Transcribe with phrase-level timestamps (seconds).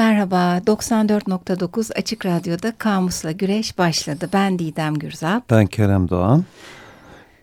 [0.00, 4.28] Merhaba, 94.9 Açık Radyo'da Kamus'la Güreş başladı.
[4.32, 5.50] Ben Didem Gürzap.
[5.50, 6.44] Ben Kerem Doğan.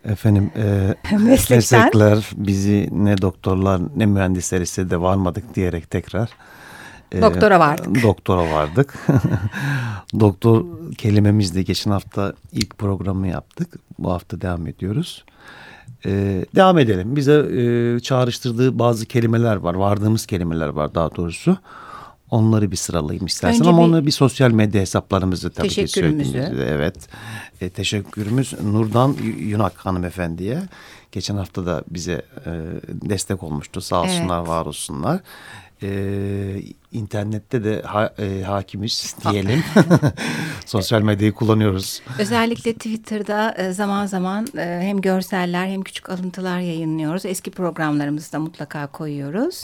[0.05, 6.29] Efendim e, meslekler bizi ne doktorlar ne mühendisler istedi varmadık diyerek tekrar.
[7.11, 8.03] E, doktora vardık.
[8.03, 8.93] Doktora vardık.
[10.19, 10.65] Doktor
[10.97, 13.73] kelimemizde geçen hafta ilk programı yaptık.
[13.99, 15.25] Bu hafta devam ediyoruz.
[16.05, 17.15] Ee, devam edelim.
[17.15, 19.73] Bize e, çağrıştırdığı bazı kelimeler var.
[19.73, 21.57] Vardığımız kelimeler var daha doğrusu.
[22.31, 26.53] Onları bir sıralayayım istersen Önce ama bir, onu bir sosyal medya hesaplarımızı tabii ki söylediğimizde.
[26.69, 27.09] Evet.
[27.61, 30.61] E, teşekkürümüz Nurdan Yunak hanımefendiye.
[31.11, 32.51] Geçen hafta da bize e,
[32.89, 33.81] destek olmuştu.
[33.81, 34.47] Sağ olsunlar, evet.
[34.47, 35.19] var olsunlar.
[35.83, 36.61] E,
[36.91, 39.63] internette de ha, e, hakimiz diyelim.
[40.65, 42.01] Sosyal medyayı kullanıyoruz.
[42.19, 47.25] Özellikle Twitter'da e, zaman zaman e, hem görseller hem küçük alıntılar yayınlıyoruz.
[47.25, 49.63] Eski programlarımızı da mutlaka koyuyoruz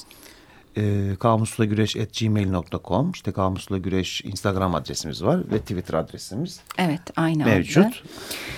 [0.77, 7.77] e, kamuslagüreş.gmail.com işte Kamusla Güreş Instagram adresimiz var ve Twitter adresimiz Evet aynı mevcut.
[7.77, 7.95] Orada.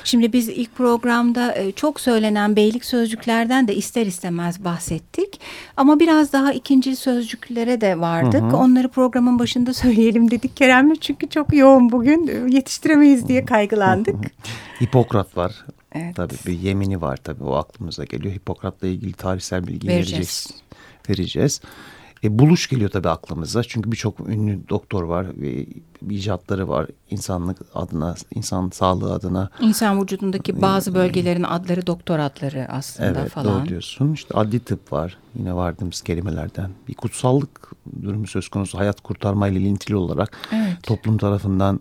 [0.03, 5.39] Şimdi biz ilk programda e, çok söylenen beylik sözcüklerden de ister istemez bahsettik.
[5.77, 8.41] Ama biraz daha ikinci sözcüklere de vardık.
[8.41, 8.57] Hı hı.
[8.57, 14.15] Onları programın başında söyleyelim dedik Kerem'le çünkü çok yoğun bugün yetiştiremeyiz diye kaygılandık.
[14.83, 15.65] Hipokrat var.
[15.95, 16.15] Evet.
[16.15, 18.33] Tabii bir yemini var tabii o aklımıza geliyor.
[18.33, 20.11] Hipokrat'la ilgili tarihsel bilgi vereceğiz.
[20.19, 20.49] vereceğiz.
[21.09, 21.61] vereceğiz.
[22.25, 23.63] E, buluş geliyor tabii aklımıza.
[23.63, 25.65] Çünkü birçok ünlü doktor var ve
[26.09, 29.49] icatları var insanlık adına, insan sağlığı adına.
[29.61, 33.47] İnsan vücudundaki bazı bölgelerin adları doktor adları aslında evet, falan.
[33.47, 34.13] Evet doğru diyorsun.
[34.13, 36.71] İşte adli tıp var yine vardığımız kelimelerden.
[36.87, 37.71] Bir kutsallık
[38.03, 40.83] durumu söz konusu hayat kurtarmayla ilintili olarak evet.
[40.83, 41.79] toplum tarafından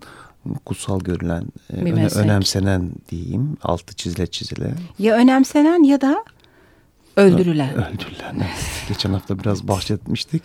[0.64, 4.74] kutsal görülen, e, öne, önemsenen diyeyim altı çizile çizile.
[4.98, 6.24] Ya önemsenen ya da
[7.16, 7.74] Öldürülen.
[7.74, 8.34] Öldürülen.
[8.34, 8.84] Evet.
[8.88, 10.42] Geçen hafta biraz bahsetmiştik.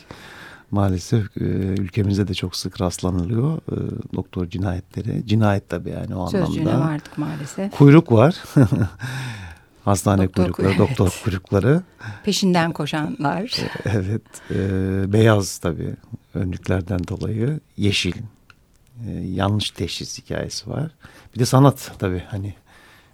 [0.71, 1.43] Maalesef e,
[1.79, 3.75] ülkemizde de çok sık rastlanılıyor e,
[4.15, 5.27] doktor cinayetleri.
[5.27, 6.47] Cinayet tabii yani o Sözcüğüne anlamda.
[6.47, 7.71] Sözcüğüne vardık maalesef.
[7.71, 8.35] Kuyruk var.
[9.85, 10.79] Hastane doktor, kuyrukları, evet.
[10.79, 11.81] doktor kuyrukları.
[12.23, 13.59] Peşinden koşanlar.
[13.59, 14.21] E, evet.
[14.51, 15.95] E, beyaz tabii
[16.33, 17.59] önlüklerden dolayı.
[17.77, 18.15] Yeşil.
[19.07, 20.91] E, yanlış teşhis hikayesi var.
[21.35, 22.53] Bir de sanat tabii hani.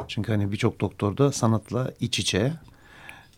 [0.07, 2.53] Çünkü hani birçok doktorda sanatla iç içe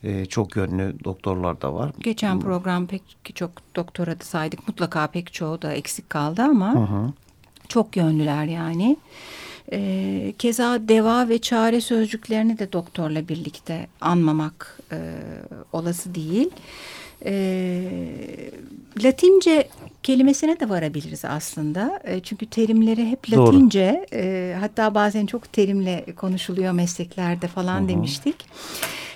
[0.03, 1.91] e, çok yönlü doktorlar da var.
[1.99, 3.01] Geçen program pek
[3.35, 4.67] çok doktora da saydık.
[4.67, 7.13] Mutlaka pek çoğu da eksik kaldı ama hı hı.
[7.67, 8.97] çok yönlüler yani.
[9.71, 14.97] E, keza deva ve çare sözcüklerini de doktorla birlikte anmamak e,
[15.73, 16.49] olası değil.
[17.25, 17.81] E,
[19.03, 19.67] Latince
[20.03, 21.99] kelimesine de varabiliriz aslında.
[22.03, 24.05] E, çünkü terimleri hep Latince.
[24.13, 27.89] E, hatta bazen çok terimle konuşuluyor mesleklerde falan Hı -hı.
[27.89, 28.35] demiştik.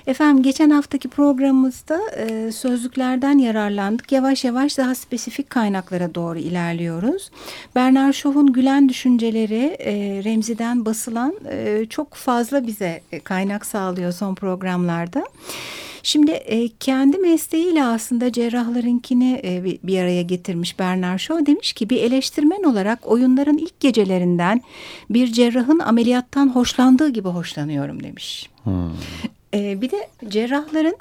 [0.08, 4.12] Efendim geçen haftaki programımızda e, sözlüklerden yararlandık.
[4.12, 7.32] Yavaş yavaş daha spesifik kaynaklara doğru ilerliyoruz.
[7.76, 14.36] Bernard Shaw'un Gülen Düşünceleri e, Remzi'den basılan e, çok fazla bize e, kaynak sağlıyor son
[14.36, 15.24] programlarda.
[16.04, 21.46] Şimdi e, kendi mesleğiyle aslında cerrahlarınkini e, bir, bir araya getirmiş Bernard Shaw.
[21.46, 24.62] Demiş ki bir eleştirmen olarak oyunların ilk gecelerinden
[25.10, 28.50] bir cerrahın ameliyattan hoşlandığı gibi hoşlanıyorum demiş.
[28.64, 28.92] Hmm.
[29.54, 30.96] E, bir de cerrahların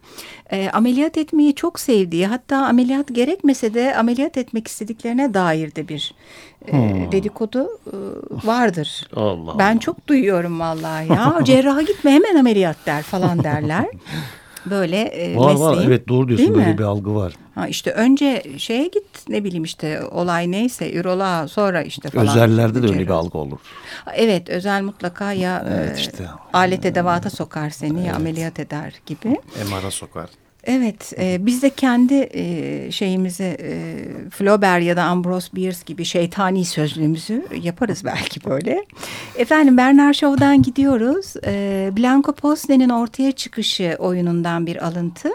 [0.51, 6.15] e, ameliyat etmeyi çok sevdiği hatta ameliyat gerekmese de ameliyat etmek istediklerine dair de bir
[6.67, 7.13] e, hmm.
[7.13, 7.97] dedikodu e,
[8.47, 9.09] vardır.
[9.17, 9.81] Allah ben Allah.
[9.81, 13.87] çok duyuyorum vallahi ya cerraha gitme hemen ameliyat der falan derler.
[14.67, 15.73] böyle e, var, mesleğin.
[15.73, 17.33] Var evet doğru diyorsun böyle bir algı var.
[17.55, 22.29] Ha işte önce şeye git ne bileyim işte olay neyse üroloğa sonra işte falan.
[22.29, 23.59] Özellerde de öyle bir algı olur.
[24.15, 26.25] Evet özel mutlaka ya evet, e, işte.
[26.53, 28.07] alet edevata sokar seni evet.
[28.09, 29.29] ya ameliyat eder gibi.
[29.71, 30.31] MR'a sokar.
[30.65, 36.65] Evet, e, biz de kendi e, şeyimizi e, Flaubert ya da Ambrose Bierce gibi şeytani
[36.65, 38.85] sözlüğümüzü yaparız belki böyle.
[39.37, 41.35] Efendim Bernard Shaw'dan gidiyoruz.
[41.47, 45.29] E, Blanco Posne'nin ortaya çıkışı oyunundan bir alıntı.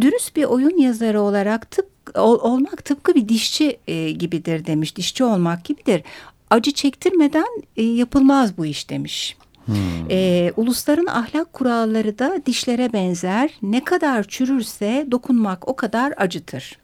[0.00, 4.96] Dürüst bir oyun yazarı olarak tıp ol, olmak tıpkı bir dişçi e, gibidir demiş.
[4.96, 6.02] Dişçi olmak gibidir.
[6.50, 9.36] Acı çektirmeden e, yapılmaz bu iş demiş.
[9.66, 10.10] Hmm.
[10.10, 13.50] E, ulusların ahlak kuralları da dişlere benzer.
[13.62, 16.78] Ne kadar çürürse dokunmak o kadar acıtır.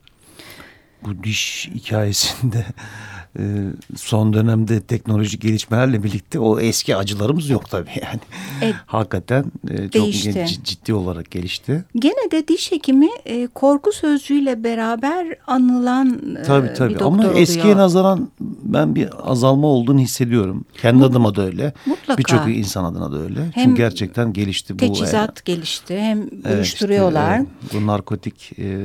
[1.03, 2.65] Bu diş hikayesinde
[3.39, 3.43] e,
[3.97, 8.21] son dönemde teknolojik gelişmelerle birlikte o eski acılarımız yok tabii yani.
[8.63, 10.47] E, Hakikaten e, çok değişti.
[10.65, 11.85] ciddi olarak gelişti.
[11.97, 16.95] Gene de diş hekimi e, korku sözcüğüyle beraber anılan tabii, tabii.
[16.95, 17.43] bir doktor Ama oluyor.
[17.43, 18.31] eskiye nazaran
[18.63, 20.65] ben bir azalma olduğunu hissediyorum.
[20.83, 21.73] Kendi Mut, adıma da öyle.
[21.87, 22.19] Mutlaka.
[22.19, 23.41] Birçok insan adına da öyle.
[23.55, 24.79] Hem Çünkü gerçekten gelişti bu.
[24.79, 27.39] Teçhizat gelişti hem evet, uyuşturuyorlar.
[27.41, 28.53] Işte, e, bu narkotik...
[28.59, 28.79] E,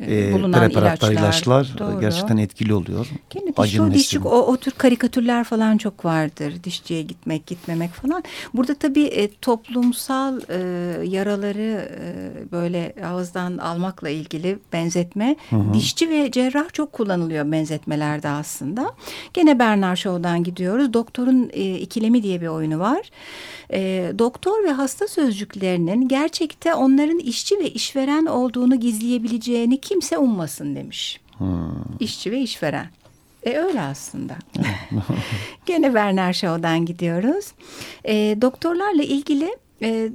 [0.00, 2.00] e, bulunan ilaçlar, ilaçlar doğru.
[2.00, 3.06] gerçekten etkili oluyor.
[3.30, 6.54] Gene dişçi, dişçi o, o tür karikatürler falan çok vardır.
[6.64, 8.24] Dişçiye gitmek, gitmemek falan.
[8.54, 10.58] Burada tabii e, toplumsal e,
[11.06, 15.36] yaraları e, böyle ağızdan almakla ilgili benzetme.
[15.50, 15.74] Hı hı.
[15.74, 18.94] Dişçi ve cerrah çok kullanılıyor benzetmelerde aslında.
[19.34, 20.92] Gene Bernard Shaw'dan gidiyoruz.
[20.92, 23.10] Doktorun e, ikilemi diye bir oyunu var.
[23.72, 31.20] E, doktor ve hasta sözcüklerinin gerçekte onların işçi ve işveren olduğunu gizleyebileceğini kimse ummasın demiş.
[31.38, 31.70] Hmm.
[32.00, 32.86] İşçi ve işveren.
[33.42, 34.34] E öyle aslında.
[35.66, 37.52] Gene Werner Shaw'dan gidiyoruz.
[38.04, 40.10] E, doktorlarla ilgili e,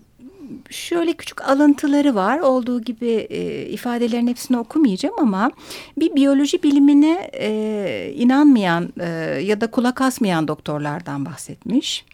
[0.70, 2.40] şöyle küçük alıntıları var.
[2.40, 5.52] Olduğu gibi e, ifadelerin hepsini okumayacağım ama
[5.98, 9.06] bir biyoloji bilimine e, inanmayan e,
[9.44, 12.06] ya da kulak asmayan doktorlardan bahsetmiş.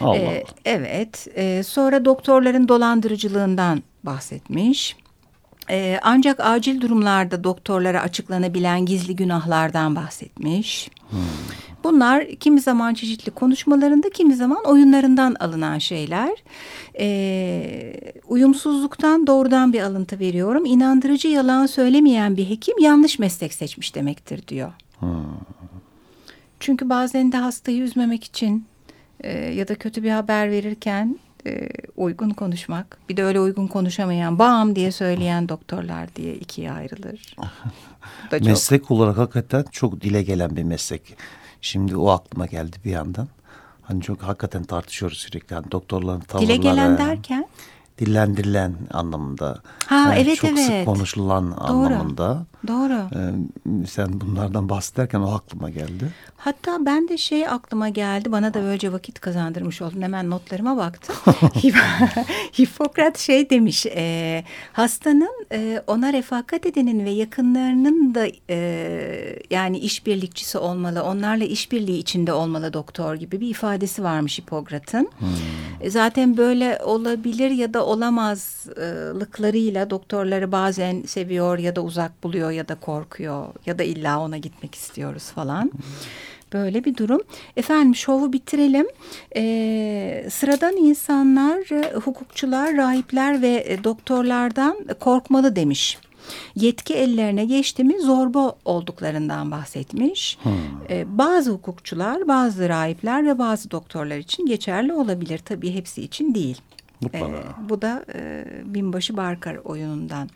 [0.00, 1.28] Allah ee, evet.
[1.34, 4.96] E, sonra doktorların dolandırıcılığından bahsetmiş.
[5.70, 10.90] E, ancak acil durumlarda doktorlara açıklanabilen gizli günahlardan bahsetmiş.
[11.10, 11.18] Hmm.
[11.84, 16.30] Bunlar kimi zaman çeşitli konuşmalarında, kimi zaman oyunlarından alınan şeyler.
[16.98, 17.94] E,
[18.28, 20.64] uyumsuzluktan doğrudan bir alıntı veriyorum.
[20.64, 24.72] İnandırıcı yalan söylemeyen bir hekim yanlış meslek seçmiş demektir diyor.
[24.98, 25.08] Hmm.
[26.60, 28.64] Çünkü bazen de hastayı üzmemek için
[29.20, 32.98] e, ya da kötü bir haber verirken e, uygun konuşmak.
[33.08, 37.36] Bir de öyle uygun konuşamayan bam diye söyleyen doktorlar diye ikiye ayrılır.
[38.40, 38.90] meslek çok...
[38.90, 41.16] olarak hakikaten çok dile gelen bir meslek.
[41.60, 43.28] Şimdi o aklıma geldi bir yandan.
[43.82, 45.54] Hani çok hakikaten tartışıyoruz sürekli.
[45.54, 46.48] Hani doktorların tavırları.
[46.48, 47.46] Dile gelen derken?
[47.98, 49.60] dillendirilen anlamında.
[49.86, 50.60] Ha yani evet çok evet.
[50.60, 51.62] sık konuşulan Doğru.
[51.62, 52.46] anlamında.
[52.68, 53.08] Doğru.
[53.14, 56.12] Ee, sen bunlardan bahsederken o aklıma geldi.
[56.36, 58.32] Hatta ben de şey aklıma geldi.
[58.32, 60.02] Bana da böylece vakit kazandırmış oldun.
[60.02, 61.16] Hemen notlarıma baktım.
[62.60, 63.86] Hipokrat şey demiş.
[63.86, 71.02] E, hastanın e, ona refakat edenin ve yakınlarının da e, yani işbirlikçisi olmalı.
[71.02, 75.08] Onlarla işbirliği içinde olmalı doktor gibi bir ifadesi varmış Hipokrat'ın.
[75.18, 75.28] Hmm.
[75.80, 82.68] E, zaten böyle olabilir ya da olamazlıklarıyla doktorları bazen seviyor ya da uzak buluyor ya
[82.68, 85.70] da korkuyor ya da illa ona gitmek istiyoruz falan.
[86.52, 87.20] Böyle bir durum.
[87.56, 88.86] Efendim şovu bitirelim.
[89.36, 91.58] Ee, sıradan insanlar,
[91.94, 95.98] hukukçular, rahipler ve e, doktorlardan korkmalı demiş.
[96.54, 100.38] Yetki ellerine geçti mi zorba olduklarından bahsetmiş.
[100.42, 100.52] Hmm.
[100.90, 105.38] Ee, bazı hukukçular, bazı rahipler ve bazı doktorlar için geçerli olabilir.
[105.38, 106.60] Tabii hepsi için değil.
[107.14, 107.22] Ee,
[107.68, 110.28] bu da e, Binbaşı Barkar oyunundan.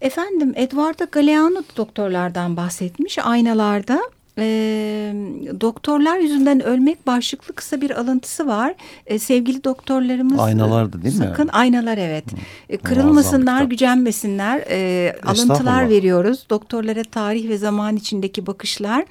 [0.00, 4.00] Efendim Eduardo Galeano doktorlardan bahsetmiş aynalarda
[4.38, 5.12] e,
[5.60, 8.74] doktorlar yüzünden ölmek başlıklı kısa bir alıntısı var.
[9.06, 11.36] E, sevgili doktorlarımız aynalardı değil sakın, mi?
[11.36, 12.24] Sakın aynalar evet.
[12.68, 14.64] E, kırılmasınlar, gücenmesinler.
[14.70, 16.46] E, alıntılar veriyoruz.
[16.50, 19.04] Doktorlara tarih ve zaman içindeki bakışlar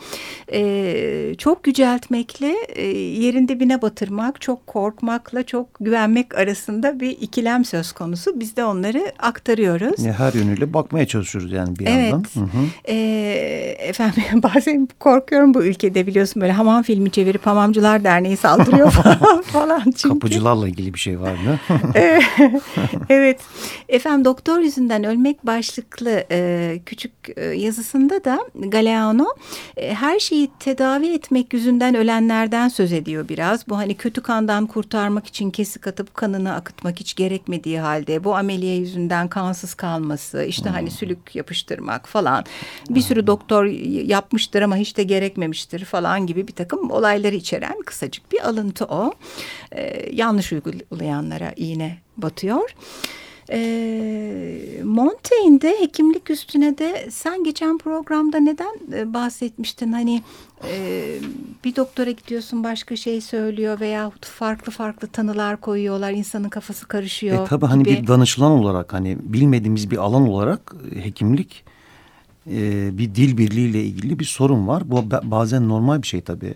[0.53, 7.91] e, çok yüceltmekle e, yerin dibine batırmak, çok korkmakla çok güvenmek arasında bir ikilem söz
[7.91, 8.39] konusu.
[8.39, 10.05] Biz de onları aktarıyoruz.
[10.05, 12.11] Her yönüyle bakmaya çalışıyoruz yani bir evet.
[12.11, 12.25] yandan.
[12.35, 12.71] Evet.
[12.85, 12.97] E,
[13.79, 18.91] efendim bazen kork korkuyorum bu ülkede biliyorsun böyle hamam filmi çevirip hamamcılar derneği saldırıyor
[19.43, 20.09] falan, çünkü.
[20.09, 21.59] Kapıcılarla ilgili bir şey var mı?
[23.09, 23.39] evet.
[23.89, 29.25] Efendim doktor yüzünden ölmek başlıklı e, küçük e, yazısında da Galeano
[29.77, 33.69] e, her şeyi tedavi etmek yüzünden ölenlerden söz ediyor biraz.
[33.69, 38.75] Bu hani kötü kandan kurtarmak için kesik atıp kanını akıtmak hiç gerekmediği halde bu ameliye
[38.75, 40.87] yüzünden kansız kalması işte hani hmm.
[40.87, 42.45] hani sülük yapıştırmak falan
[42.89, 43.65] bir sürü doktor
[44.05, 49.13] yapmıştır ama hiç de gerekmemiştir falan gibi bir takım olayları içeren kısacık bir alıntı o.
[49.71, 52.69] Ee, yanlış uygulayanlara iğne batıyor.
[53.49, 59.91] E, Montaigne'de hekimlik üstüne de sen geçen programda neden e, bahsetmiştin?
[59.91, 60.21] Hani
[60.69, 61.05] e,
[61.63, 66.11] bir doktora gidiyorsun başka şey söylüyor veya farklı farklı tanılar koyuyorlar.
[66.11, 67.45] insanın kafası karışıyor.
[67.45, 71.63] E, tabii hani bir danışılan olarak hani bilmediğimiz bir alan olarak e, hekimlik
[72.51, 74.91] e, bir dil birliğiyle ilgili bir sorun var.
[74.91, 76.55] Bu bazen normal bir şey tabii.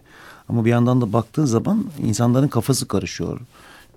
[0.49, 3.39] Ama bir yandan da baktığın zaman insanların kafası karışıyor.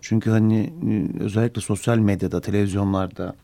[0.01, 3.35] Çünkü hani e, özellikle sosyal medyada, televizyonlarda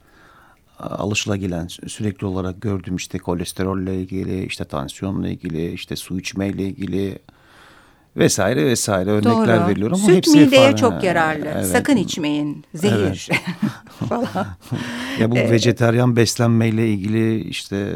[0.79, 7.19] alışılagilen sürekli olarak gördüğüm işte kolesterolle ilgili, işte tansiyonla ilgili, işte su içmeyle ilgili
[8.17, 9.69] vesaire vesaire örnekler Doğru.
[9.69, 9.97] veriyorum.
[9.97, 11.47] Süt hepsi mideye çok yararlı.
[11.55, 11.67] Evet.
[11.67, 12.65] Sakın içmeyin.
[12.75, 13.29] Zehir.
[13.33, 13.41] Evet.
[14.09, 14.47] falan.
[15.21, 17.93] Ya bu ee, vejeteryan beslenmeyle ilgili işte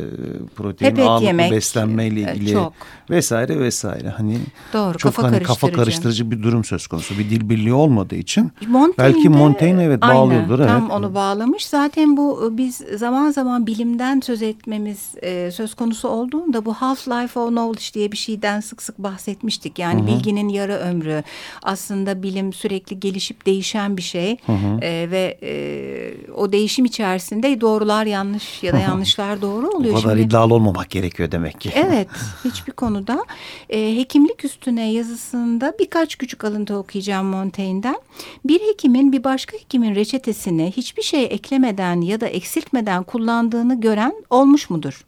[0.56, 2.72] protein ağırlıklı yemek, beslenmeyle e, ilgili çok.
[3.10, 4.08] vesaire vesaire.
[4.08, 4.38] Hani
[4.72, 7.18] Doğru, çok kafa hani kafa karıştırıcı bir durum söz konusu.
[7.18, 10.58] Bir dil birliği olmadığı için Montaigne belki Montaigne evet aynen, bağlıyordur.
[10.58, 10.68] Evet.
[10.68, 11.66] Tam onu bağlamış.
[11.66, 17.08] Zaten bu e, biz zaman zaman bilimden söz etmemiz e, söz konusu olduğunda bu half
[17.08, 19.78] life of knowledge diye bir şeyden sık sık bahsetmiştik.
[19.78, 20.06] Yani Hı -hı.
[20.18, 21.22] Bilginin yarı ömrü.
[21.62, 24.36] Aslında bilim sürekli gelişip değişen bir şey.
[24.46, 24.84] Hı -hı.
[24.84, 29.98] E, ve e, o değişim içerisinde doğrular yanlış ya da yanlışlar doğru oluyor.
[29.98, 31.70] O kadar Şimdi, iddialı olmamak gerekiyor demek ki.
[31.74, 32.08] Evet
[32.44, 33.24] hiçbir konuda.
[33.70, 37.96] E, hekimlik üstüne yazısında birkaç küçük alıntı okuyacağım Montaigne'den.
[38.44, 44.70] Bir hekimin bir başka hekimin reçetesine hiçbir şey eklemeden ya da eksiltmeden kullandığını gören olmuş
[44.70, 45.04] mudur?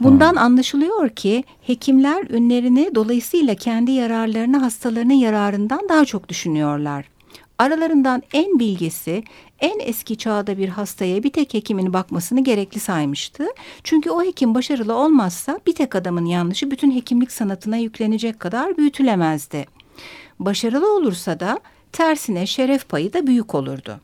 [0.00, 0.38] Bundan hmm.
[0.38, 7.04] anlaşılıyor ki hekimler ünlerini dolayısıyla kendi yararlarını hastalarının yararından daha çok düşünüyorlar.
[7.58, 9.22] Aralarından en bilgisi
[9.60, 13.46] en eski çağda bir hastaya bir tek hekimin bakmasını gerekli saymıştı.
[13.84, 19.66] Çünkü o hekim başarılı olmazsa bir tek adamın yanlışı bütün hekimlik sanatına yüklenecek kadar büyütülemezdi.
[20.38, 21.60] Başarılı olursa da
[21.92, 24.00] tersine şeref payı da büyük olurdu.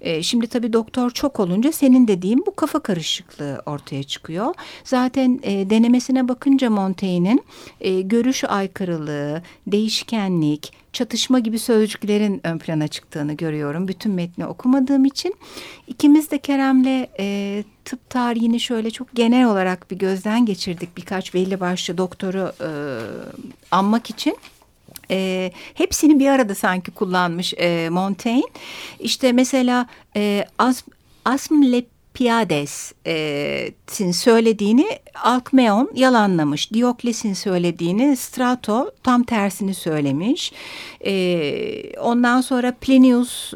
[0.00, 4.54] E, şimdi tabii doktor çok olunca senin dediğin bu kafa karışıklığı ortaya çıkıyor.
[4.84, 7.42] Zaten e, denemesine bakınca Montaigne'in
[7.80, 13.88] e, görüş aykırılığı, değişkenlik, çatışma gibi sözcüklerin ön plana çıktığını görüyorum.
[13.88, 15.34] Bütün metni okumadığım için.
[15.86, 20.96] ikimiz de Kerem'le e, tıp tarihini şöyle çok genel olarak bir gözden geçirdik.
[20.96, 22.70] Birkaç belli başlı doktoru e,
[23.70, 24.36] anmak için
[25.10, 28.42] e, hepsini bir arada sanki kullanmış e, Montaigne.
[29.00, 29.86] İşte mesela
[30.16, 30.90] e, Asm,
[31.24, 31.62] Asm
[32.16, 34.86] Piades'in söylediğini
[35.22, 36.72] Alkmeon yalanlamış.
[36.72, 40.52] Diokles'in söylediğini Strato tam tersini söylemiş.
[42.00, 43.52] ondan sonra Plinius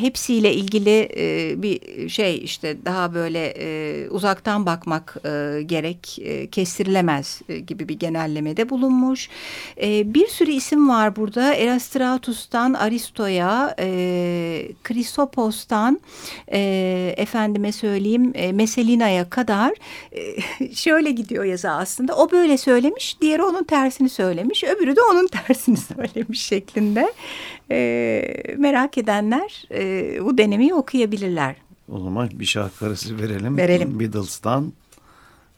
[0.00, 1.08] hepsiyle ilgili
[1.62, 3.54] bir şey işte daha böyle
[4.10, 5.16] uzaktan bakmak
[5.66, 6.18] gerek
[6.52, 9.28] kestirilemez gibi bir genellemede bulunmuş.
[10.04, 11.54] bir sürü isim var burada.
[11.54, 16.00] Erastratus'tan Aristo'ya, e, Krisopos'tan
[17.16, 19.72] efendime söyleyeyim e, Meselina'ya kadar
[20.12, 20.40] e,
[20.74, 22.16] şöyle gidiyor yazı aslında.
[22.16, 27.12] O böyle söylemiş, diğeri onun tersini söylemiş, öbürü de onun tersini söylemiş şeklinde.
[27.70, 31.56] E, merak edenler e, bu denemeyi okuyabilirler.
[31.88, 33.56] O zaman bir şarkı arası verelim.
[33.56, 34.00] Verelim.
[34.00, 34.72] Beatles'tan,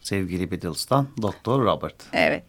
[0.02, 1.96] sevgili Beatles'tan Doktor Robert.
[2.12, 2.44] Evet.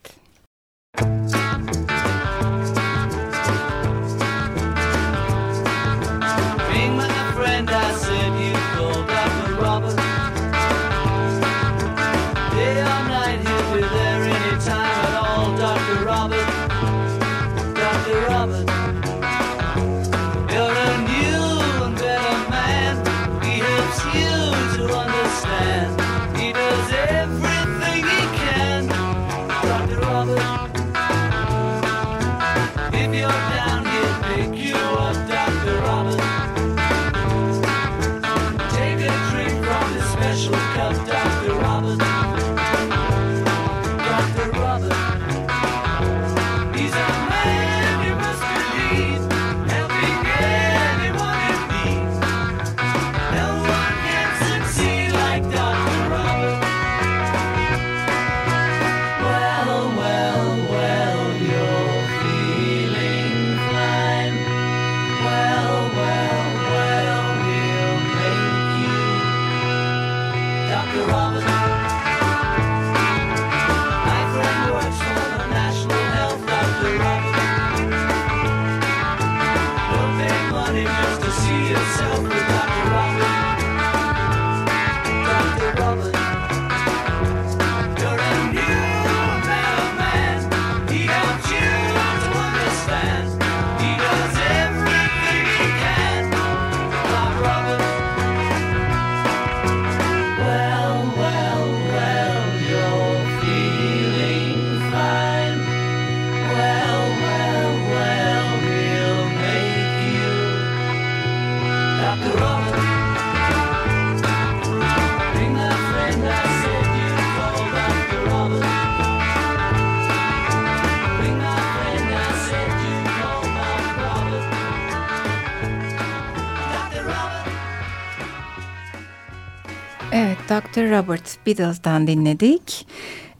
[130.75, 130.91] Dr.
[130.91, 132.87] Robert Beatles'tan dinledik.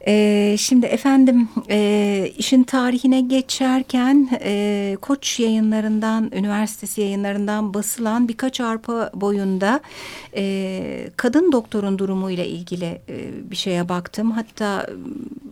[0.08, 9.10] Ee, şimdi efendim e, işin tarihine geçerken e, Koç yayınlarından, üniversitesi yayınlarından basılan birkaç arpa
[9.14, 9.80] boyunda
[10.36, 14.30] e, kadın doktorun durumuyla ilgili e, bir şeye baktım.
[14.30, 14.86] Hatta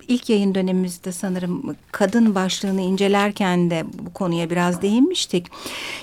[0.09, 5.47] ilk yayın dönemimizde sanırım kadın başlığını incelerken de bu konuya biraz değinmiştik.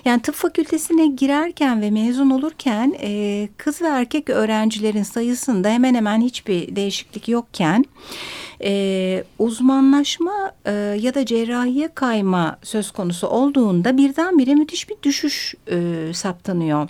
[0.05, 6.21] Yani tıp fakültesine girerken ve mezun olurken e, kız ve erkek öğrencilerin sayısında hemen hemen
[6.21, 7.85] hiçbir değişiklik yokken
[8.63, 10.71] e, uzmanlaşma e,
[11.01, 16.89] ya da cerrahiye kayma söz konusu olduğunda birdenbire müthiş bir düşüş e, saptanıyor.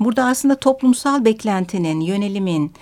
[0.00, 2.72] Burada aslında toplumsal beklentinin, yönelimin,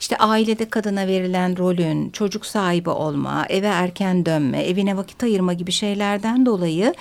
[0.00, 5.72] işte ailede kadına verilen rolün, çocuk sahibi olma, eve erken dönme, evine vakit ayırma gibi
[5.72, 6.94] şeylerden dolayı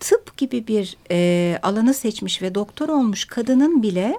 [0.00, 4.18] tıp gibi bir e, alanı seçmiş ve doktor olmuş kadının bile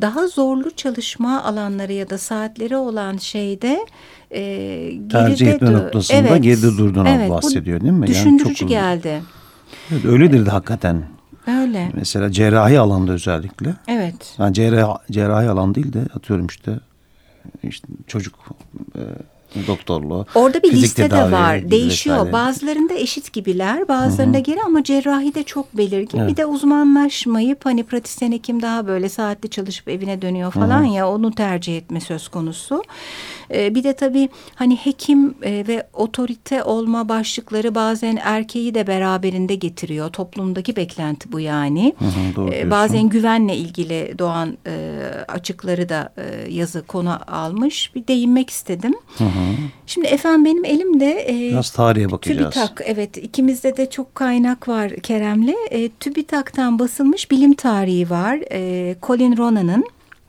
[0.00, 3.86] daha zorlu çalışma alanları ya da saatleri olan şeyde
[4.30, 8.06] e, tercih etme noktasında evet, geride durduğunu evet, bahsediyor değil mi?
[8.06, 9.22] Düşündürücü yani çok geldi.
[9.92, 11.04] Evet, öyledir de hakikaten.
[11.46, 11.90] Öyle.
[11.94, 13.74] Mesela cerrahi alanda özellikle.
[13.88, 14.34] Evet.
[14.38, 16.80] Yani cerrahi, cerrahi alan değil de atıyorum işte,
[17.62, 18.34] işte çocuk
[18.96, 19.02] e,
[19.66, 20.26] doktorluğu.
[20.34, 21.70] Orada bir liste de var.
[21.70, 22.16] Değişiyor.
[22.16, 22.32] Vesaire.
[22.32, 24.44] Bazılarında eşit gibiler, bazılarında Hı -hı.
[24.44, 26.18] geri ama cerrahi de çok belirgin.
[26.18, 26.30] Evet.
[26.30, 30.94] Bir de uzmanlaşmayıp hani pratisyen hekim daha böyle saatli çalışıp evine dönüyor falan Hı -hı.
[30.94, 32.82] ya onu tercih etme söz konusu.
[33.54, 39.54] Ee, bir de tabii hani hekim e, ve otorite olma başlıkları bazen erkeği de beraberinde
[39.54, 40.10] getiriyor.
[40.10, 41.94] Toplumdaki beklenti bu yani.
[41.98, 44.96] Hı hı, doğru ee, bazen güvenle ilgili doğan e,
[45.28, 47.94] açıkları da e, yazı konu almış.
[47.94, 48.94] Bir değinmek istedim.
[49.18, 49.28] Hı hı.
[49.86, 52.54] Şimdi efendim benim elimde e, biraz tarihe bakacağız.
[52.54, 55.54] TÜBİTAK evet ikimizde de çok kaynak var Kerem'le.
[55.70, 58.38] E, TÜBİTAK'tan basılmış bilim tarihi var.
[58.52, 59.84] E, Colin Ronan'ın.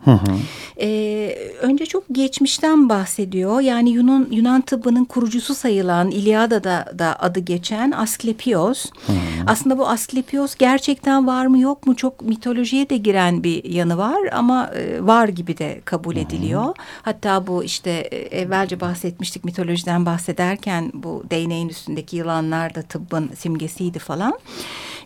[0.05, 0.37] Hı hı.
[0.81, 3.61] Ee, önce çok geçmişten bahsediyor.
[3.61, 8.85] Yani Yunan Yunan tıbbının kurucusu sayılan İlyada'da da adı geçen Asklepios.
[9.07, 9.17] Hı hı.
[9.47, 14.29] Aslında bu Asklepios gerçekten var mı yok mu çok mitolojiye de giren bir yanı var
[14.31, 16.63] ama e, var gibi de kabul ediliyor.
[16.63, 16.73] Hı hı.
[17.01, 23.99] Hatta bu işte e, evvelce bahsetmiştik mitolojiden bahsederken bu değneğin üstündeki yılanlar da tıbbın simgesiydi
[23.99, 24.33] falan.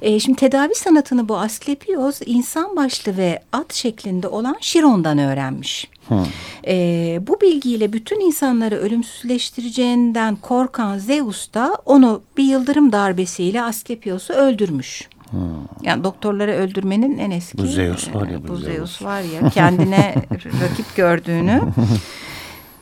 [0.02, 5.88] E, şimdi tedavi sanatını bu Asklepios insan başlı ve at şeklinde olan Şiron'dan öğrenmiş.
[6.08, 6.26] Hmm.
[6.68, 15.10] E, bu bilgiyle bütün insanları ölümsüzleştireceğinden korkan Zeus da onu bir yıldırım darbesiyle Asklepios'u öldürmüş.
[15.30, 15.40] Hmm.
[15.82, 17.58] Yani doktorları öldürmenin en eski.
[17.58, 18.44] Bu Zeus var ya.
[18.44, 18.76] Bu, bu Zeus.
[18.76, 21.62] Zeus var ya kendine rakip gördüğünü.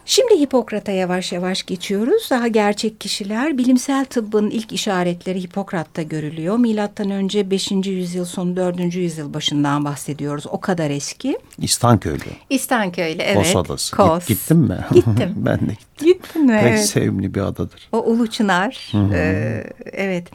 [0.06, 2.28] Şimdi Hipokrat'a yavaş yavaş geçiyoruz.
[2.30, 6.58] Daha gerçek kişiler bilimsel tıbbın ilk işaretleri Hipokrat'ta görülüyor.
[6.58, 7.72] Milattan önce 5.
[7.72, 8.96] yüzyıl sonu 4.
[8.96, 10.48] yüzyıl başından bahsediyoruz.
[10.48, 11.38] O kadar eski.
[11.58, 12.24] İstanköylü.
[12.50, 13.38] İstanköylü evet.
[13.38, 13.96] Kos adası.
[13.96, 14.28] Kos.
[14.28, 14.78] Gittin mi?
[14.94, 15.34] Gittim.
[15.36, 16.08] ben de gittim.
[16.08, 16.60] Gittin mi?
[16.62, 16.86] Pek evet.
[16.86, 17.90] sevimli bir adadır.
[17.92, 18.92] O Ulu Çınar.
[19.14, 20.28] Ee, evet.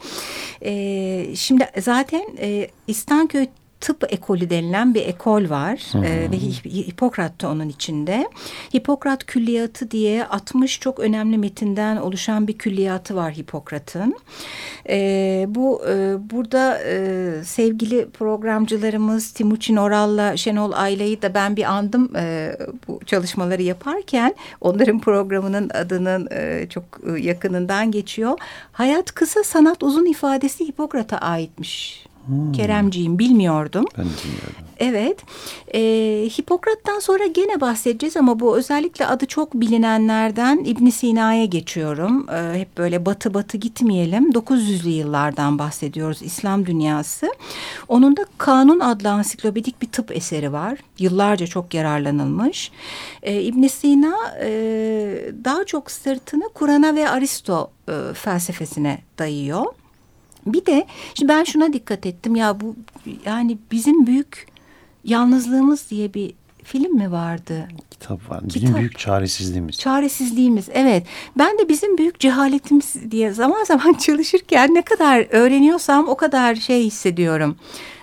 [0.61, 3.47] Ee, şimdi zaten e, İstanköy
[3.81, 8.29] tıp ekolü denilen bir ekol var hı e, ve Hipokrat da onun içinde.
[8.75, 14.15] Hipokrat külliyatı diye 60 çok önemli metinden oluşan bir külliyatı var Hipokrat'ın.
[14.89, 22.15] E, bu e, burada e, sevgili programcılarımız Timuçin Oral'la Şenol Ayla'yı da ben bir andım
[22.15, 28.37] e, bu çalışmaları yaparken onların programının adının e, çok e, yakınından geçiyor.
[28.71, 32.08] Hayat kısa sanat uzun ifadesi Hipokrat'a aitmiş.
[32.29, 32.51] Hmm.
[32.51, 33.85] Keremciğim bilmiyordum.
[33.97, 34.69] Ben bilmiyordum.
[34.79, 35.19] Evet.
[35.73, 35.81] E,
[36.39, 42.29] Hipokrat'tan sonra gene bahsedeceğiz ama bu özellikle adı çok bilinenlerden İbn Sina'ya geçiyorum.
[42.29, 44.31] E, hep böyle batı batı gitmeyelim.
[44.31, 47.33] 900'lü yıllardan bahsediyoruz İslam dünyası.
[47.87, 50.79] Onun da Kanun adlı ansiklopedik bir tıp eseri var.
[50.99, 52.71] Yıllarca çok yararlanılmış.
[53.23, 54.49] E, ibn Sina e,
[55.43, 59.65] daha çok sırtını Kur'an'a ve Aristo e, felsefesine dayıyor.
[60.45, 62.75] Bir de şimdi ben şuna dikkat ettim ya bu
[63.25, 64.47] yani bizim büyük
[65.03, 67.67] yalnızlığımız diye bir film mi vardı?
[67.91, 68.39] Kitap var.
[68.43, 68.79] Bizim Kitap.
[68.79, 69.77] büyük çaresizliğimiz.
[69.77, 71.03] Çaresizliğimiz evet.
[71.37, 76.83] Ben de bizim büyük cehaletimiz diye zaman zaman çalışırken ne kadar öğreniyorsam o kadar şey
[76.83, 77.55] hissediyorum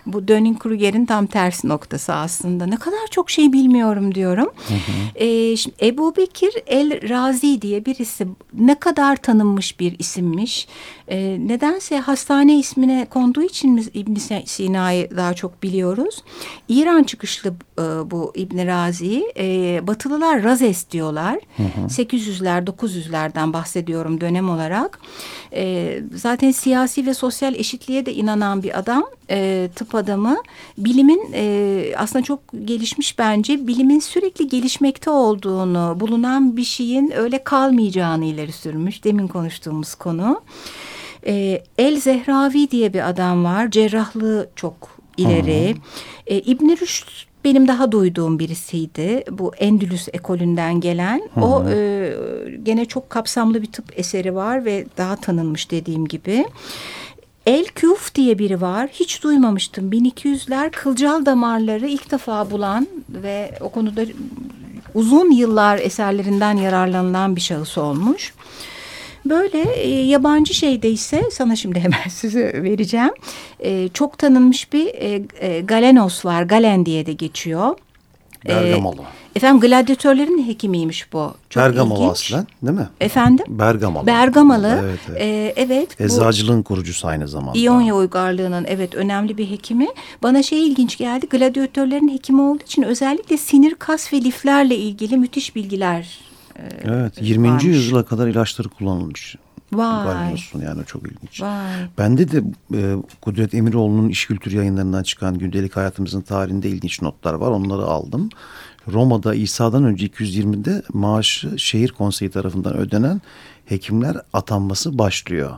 [0.06, 2.66] bu Dunning-Kruger'in tam tersi noktası aslında.
[2.66, 4.50] Ne kadar çok şey bilmiyorum diyorum.
[4.68, 5.24] Hı hı.
[5.24, 10.68] E, şimdi Ebu Bekir El Razi diye birisi ne kadar tanınmış bir isimmiş.
[11.08, 14.14] E, nedense hastane ismine konduğu için İbn
[14.44, 16.22] Sina'yı daha çok biliyoruz.
[16.68, 19.32] İran çıkışlı e, bu İbn Razi.
[19.38, 21.38] E, Batılılar Razes diyorlar.
[21.56, 21.86] Hı hı.
[21.86, 24.98] 800'ler 900'lerden bahsediyorum dönem olarak.
[25.52, 29.04] E, zaten siyasi ve sosyal eşitliğe de inanan bir adam.
[29.30, 30.36] E, tıp adamı
[30.78, 38.24] bilimin e, aslında çok gelişmiş bence bilimin sürekli gelişmekte olduğunu bulunan bir şeyin öyle kalmayacağını
[38.24, 39.04] ileri sürmüş.
[39.04, 40.40] Demin konuştuğumuz konu.
[41.26, 43.70] E, El Zehravi diye bir adam var.
[43.70, 45.74] Cerrahlığı çok ileri.
[46.26, 47.08] E, İbn Rüşd
[47.44, 49.24] benim daha duyduğum birisiydi.
[49.30, 51.22] Bu Endülüs ekolünden gelen.
[51.34, 51.44] Hı hı.
[51.44, 52.12] O e,
[52.62, 56.44] gene çok kapsamlı bir tıp eseri var ve daha tanınmış dediğim gibi.
[57.46, 58.88] El Kuf diye biri var.
[58.92, 59.92] Hiç duymamıştım.
[59.92, 64.02] 1200'ler kılcal damarları ilk defa bulan ve o konuda
[64.94, 68.34] uzun yıllar eserlerinden yararlanılan bir şahıs olmuş.
[69.24, 73.12] Böyle e, yabancı şeyde ise sana şimdi hemen sizi vereceğim.
[73.60, 76.42] E, çok tanınmış bir e, e, Galenos var.
[76.42, 77.78] Galen diye de geçiyor.
[78.46, 79.00] E, Bergamalı.
[79.00, 81.34] E, efendim gladyatörlerin hekimiymiş bu.
[81.50, 82.10] Çok Bergamalı ilginç.
[82.12, 82.88] aslen değil mi?
[83.00, 83.46] Efendim?
[83.48, 84.06] Bergamalı.
[84.06, 84.80] Bergamalı.
[84.84, 84.98] Evet.
[85.08, 85.20] Evet.
[85.20, 87.58] E, evet Eczacılığın kurucusu aynı zamanda.
[87.58, 89.88] İonya uygarlığının evet önemli bir hekimi.
[90.22, 91.26] Bana şey ilginç geldi.
[91.30, 96.18] Gladyatörlerin hekimi olduğu için özellikle sinir, kas ve liflerle ilgili müthiş bilgiler
[96.84, 97.48] Evet 20.
[97.48, 97.64] varmış.
[97.64, 99.36] yüzyıla kadar ilaçları kullanılmış.
[99.72, 100.04] Vay.
[100.04, 101.42] Galinosun yani çok ilginç.
[101.42, 101.72] Vay.
[101.98, 102.42] Bende de
[102.74, 107.50] e, Kudret Emiroğlu'nun İş Kültür yayınlarından çıkan gündelik hayatımızın tarihinde ilginç notlar var.
[107.50, 108.28] Onları aldım.
[108.92, 113.20] Roma'da İsa'dan önce 220'de maaşı şehir konseyi tarafından ödenen
[113.66, 115.50] hekimler atanması başlıyor.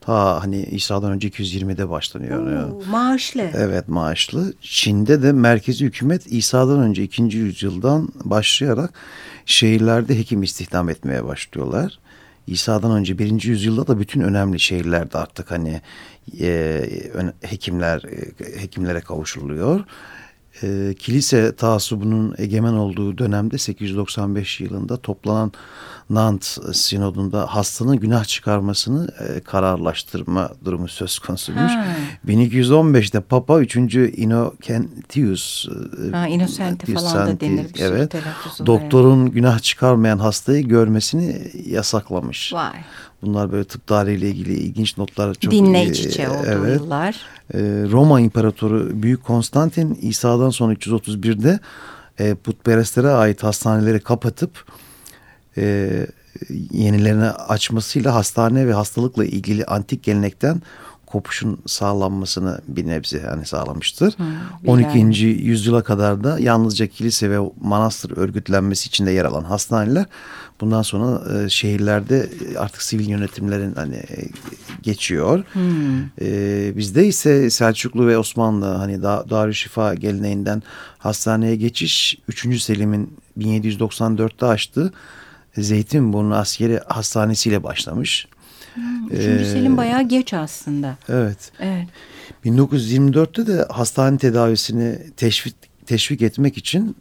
[0.00, 2.70] Ta hani İsa'dan önce 220'de başlanıyor.
[2.70, 3.50] Oo, maaşlı.
[3.54, 4.54] Evet maaşlı.
[4.60, 7.22] Çin'de de merkezi hükümet İsa'dan önce 2.
[7.22, 8.94] yüzyıldan başlayarak
[9.46, 11.98] şehirlerde hekim istihdam etmeye başlıyorlar.
[12.46, 15.80] İsa'dan önce birinci yüzyılda da bütün önemli şehirlerde artık hani
[16.40, 16.82] e,
[17.42, 19.84] hekimler e, hekimlere kavuşuluyor.
[20.62, 25.52] E, kilise taassubunun egemen olduğu dönemde 895 yılında toplanan
[26.10, 31.72] Nant sinodunda hastanın günah çıkarmasını e, kararlaştırma durumu söz konusuymuş.
[31.72, 31.86] Ha.
[32.26, 33.76] 1215'te Papa 3.
[33.76, 35.68] Innocentius
[36.08, 37.74] e, ha, Innocenti falan da denir.
[37.74, 38.14] Bir evet,
[38.66, 39.30] doktorun yani.
[39.30, 42.52] günah çıkarmayan hastayı görmesini yasaklamış.
[42.52, 42.72] Vay.
[43.22, 45.34] Bunlar böyle tıp tarihiyle ilgili ilginç notlar.
[45.34, 46.80] Çok, Dinle iç içe olduğu evet.
[46.80, 47.16] yıllar.
[47.54, 47.58] E,
[47.90, 51.60] Roma İmparatoru Büyük Konstantin İsa'dan sonra 331'de
[52.18, 54.64] e, putperestlere ait hastaneleri kapatıp
[55.58, 56.06] e,
[56.72, 60.62] yenilerini açmasıyla hastane ve hastalıkla ilgili antik gelenekten
[61.06, 64.14] kopuşun sağlanmasını bir nebze yani sağlamıştır.
[64.18, 64.24] Hı,
[64.66, 64.98] 12.
[64.98, 65.18] Yani.
[65.24, 70.06] yüzyıla kadar da yalnızca kilise ve manastır örgütlenmesi içinde yer alan hastaneler
[70.60, 74.28] bundan sonra e, şehirlerde artık sivil yönetimlerin hani e,
[74.82, 75.44] geçiyor.
[76.20, 80.62] E, bizde ise Selçuklu ve Osmanlı hani da, Darüşşifa geleneğinden
[80.98, 82.62] hastaneye geçiş 3.
[82.62, 84.92] Selim'in 1794'te açtığı
[85.56, 88.28] Zeytinburnu Askeri Hastanesi'yle başlamış.
[89.10, 90.96] Üçüncü ee, Selim bayağı geç aslında.
[91.08, 91.52] Evet.
[91.60, 91.88] evet.
[92.44, 95.54] 1924'te de hastane tedavisini teşvik,
[95.86, 96.96] teşvik etmek için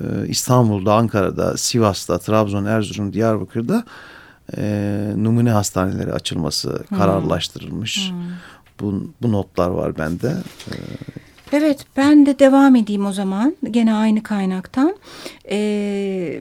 [0.00, 3.84] e, İstanbul'da, Ankara'da, Sivas'ta, Trabzon, Erzurum, Diyarbakır'da
[4.56, 6.98] e, numune hastaneleri açılması hmm.
[6.98, 8.10] kararlaştırılmış.
[8.10, 8.16] Hmm.
[8.80, 10.34] Bu, bu notlar var bende.
[10.70, 10.74] E,
[11.52, 14.96] Evet ben de devam edeyim o zaman gene aynı kaynaktan.
[15.50, 16.40] Ee,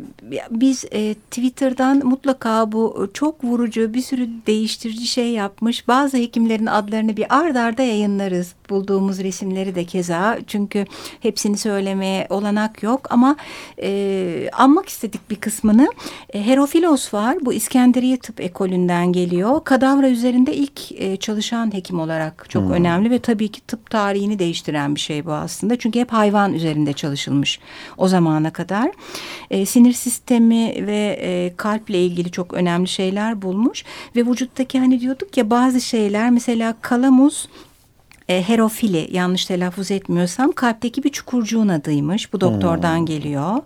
[0.51, 5.87] biz e, Twitter'dan mutlaka bu çok vurucu bir sürü değiştirici şey yapmış.
[5.87, 8.53] Bazı hekimlerin adlarını bir ard arda yayınlarız.
[8.69, 10.39] Bulduğumuz resimleri de keza.
[10.47, 10.85] Çünkü
[11.19, 13.35] hepsini söylemeye olanak yok ama
[13.81, 15.87] e, anmak istedik bir kısmını.
[16.33, 17.37] E, Herofilos var.
[17.41, 19.63] Bu İskenderiye Tıp Ekolünden geliyor.
[19.63, 22.71] Kadavra üzerinde ilk e, çalışan hekim olarak çok hmm.
[22.71, 25.75] önemli ve tabii ki tıp tarihini değiştiren bir şey bu aslında.
[25.75, 27.59] Çünkü hep hayvan üzerinde çalışılmış
[27.97, 28.91] o zamana kadar.
[29.51, 33.83] E, sinir sistemi ve e, kalple ilgili çok önemli şeyler bulmuş.
[34.15, 37.47] Ve vücuttaki hani diyorduk ya bazı şeyler mesela kalamuz
[38.29, 42.33] e, herofili yanlış telaffuz etmiyorsam kalpteki bir çukurcuğun adıymış.
[42.33, 43.05] Bu doktordan hmm.
[43.05, 43.57] geliyor.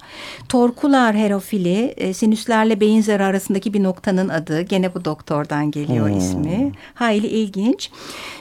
[0.50, 4.62] Torkular herofili e, sinüslerle beyin zarı arasındaki bir noktanın adı.
[4.62, 6.18] Gene bu doktordan geliyor hmm.
[6.18, 6.72] ismi.
[6.94, 7.92] Hayli ilginç.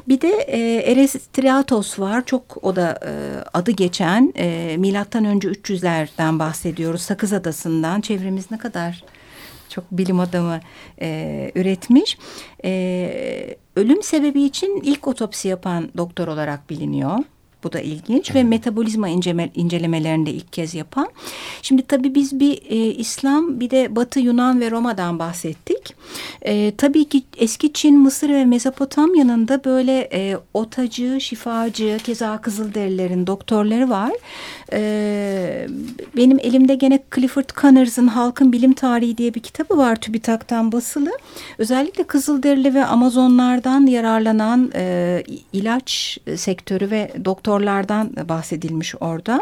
[0.09, 2.25] Bir de e, Erestriatos var.
[2.25, 3.13] Çok o da e,
[3.55, 7.03] adı geçen e, milattan önce 300'lerden bahsediyoruz.
[7.03, 8.01] Sakız Adası'ndan.
[8.01, 9.05] Çevremiz ne kadar
[9.69, 10.61] çok bilim adamı
[11.01, 12.19] e, üretmiş.
[12.65, 17.19] E, ölüm sebebi için ilk otopsi yapan doktor olarak biliniyor.
[17.65, 21.09] Bu da ilginç ve metabolizma inceme, incelemelerinde ilk kez yapan.
[21.63, 25.95] Şimdi tabii biz bir e, İslam bir de Batı Yunan ve Roma'dan bahsettik.
[26.43, 33.27] E, tabii ki eski Çin, Mısır ve Mezopotamya'nın da böyle e, otacı, şifacı, keza Kızılderililerin
[33.27, 34.13] doktorları var.
[34.73, 35.67] E,
[36.17, 41.11] benim elimde gene Clifford Connors'ın Halkın Bilim Tarihi diye bir kitabı var TÜBİTAK'tan basılı.
[41.59, 49.41] Özellikle Kızılderili ve Amazonlardan yararlanan e, ilaç sektörü ve doktor doktorlardan bahsedilmiş orada.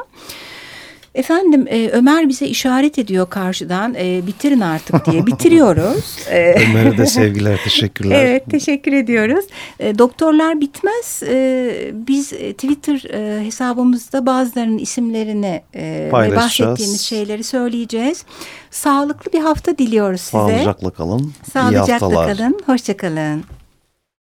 [1.15, 6.19] Efendim e, Ömer bize işaret ediyor karşıdan e, bitirin artık diye bitiriyoruz.
[6.31, 8.25] E, Ömer'e de sevgiler teşekkürler.
[8.25, 9.45] Evet teşekkür ediyoruz.
[9.81, 17.45] E, doktorlar bitmez e, biz e, Twitter e, hesabımızda bazılarının isimlerini e, ve bahsettiğimiz şeyleri
[17.45, 18.25] söyleyeceğiz.
[18.71, 20.39] Sağlıklı bir hafta diliyoruz size.
[20.39, 21.33] Sağlıcakla kalın.
[21.53, 22.61] Sağlıcakla kalın.
[22.67, 23.45] Hoşçakalın.